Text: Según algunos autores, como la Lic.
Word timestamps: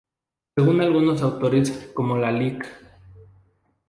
Según 0.55 0.81
algunos 0.81 1.21
autores, 1.21 1.91
como 1.93 2.17
la 2.17 2.31
Lic. 2.31 2.65